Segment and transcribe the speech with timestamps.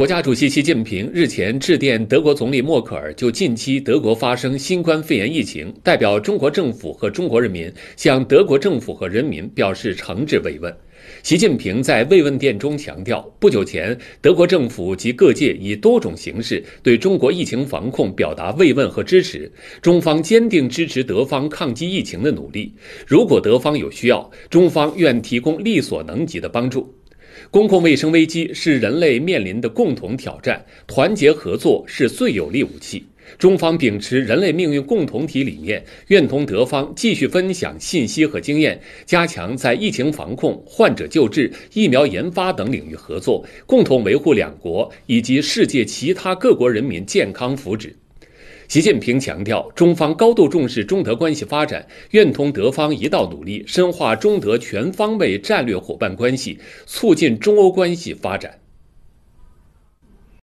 [0.00, 10.74] 国家主席习近平日前致电德国总理默克尔，就近期德国发生新冠肺炎疫情，代表中国政府和中国人民向德国政府和人民表示诚挚慰问。
[11.22, 22.72] 习近平在慰问电中强调，不久前德国政府及各界以多种形式对中国疫情防控表达慰问和支持，中方坚定支持德方抗击疫情的努力。
[23.06, 26.90] 如果德方有需要，中方愿提供力所能及的帮助。
[27.50, 33.04] 公共卫生危机是人类面临的共同挑战，团结合作是最有力武器。
[33.38, 47.92] 中方秉持人类命运共同体理念，愿同德方继续分享信息和经验，加强在疫情防控、患者救治、疫苗研发等领域合作，共同维护两国以及世界其他各国人民健康福祉。
[48.70, 56.56] 习近平强调，中方高度重视中德关系发展，愿同德方一道努力，深化中德全方位战略伙伴关系，
[56.86, 58.56] 促进中欧关系发展。